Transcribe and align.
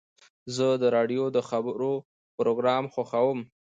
زه 0.55 0.67
د 0.81 0.83
راډیو 0.95 1.23
د 1.35 1.39
خبرو 1.49 1.93
پروګرام 2.37 2.83
خوښوم. 2.93 3.39